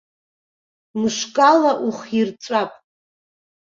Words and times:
Мышкала 0.99 1.71
ухирҵәап! 1.87 2.71